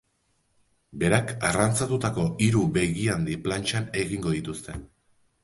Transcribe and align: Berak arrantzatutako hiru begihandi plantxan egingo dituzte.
Berak 1.03 1.33
arrantzatutako 1.49 2.25
hiru 2.47 2.65
begihandi 2.79 3.37
plantxan 3.45 3.87
egingo 4.07 4.35
dituzte. 4.41 4.81